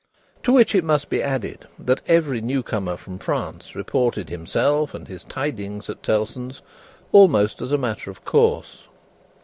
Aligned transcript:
To 0.41 0.51
which 0.51 0.73
it 0.73 0.83
must 0.83 1.11
be 1.11 1.21
added 1.21 1.67
that 1.77 2.01
every 2.07 2.41
new 2.41 2.63
comer 2.63 2.97
from 2.97 3.19
France 3.19 3.75
reported 3.75 4.29
himself 4.31 4.95
and 4.95 5.07
his 5.07 5.23
tidings 5.23 5.91
at 5.91 6.01
Tellson's, 6.01 6.63
almost 7.11 7.61
as 7.61 7.71
a 7.71 7.77
matter 7.77 8.09
of 8.09 8.25
course. 8.25 8.87